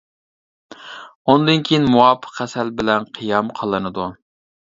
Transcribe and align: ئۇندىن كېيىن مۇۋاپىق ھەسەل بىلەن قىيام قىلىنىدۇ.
ئۇندىن 1.33 1.61
كېيىن 1.67 1.85
مۇۋاپىق 1.95 2.39
ھەسەل 2.43 2.73
بىلەن 2.79 3.07
قىيام 3.19 3.55
قىلىنىدۇ. 3.61 4.09